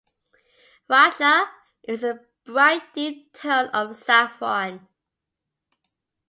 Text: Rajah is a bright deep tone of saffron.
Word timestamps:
Rajah 0.89 1.45
is 1.83 2.03
a 2.03 2.21
bright 2.43 2.81
deep 2.95 3.31
tone 3.33 3.67
of 3.67 3.99
saffron. 3.99 4.87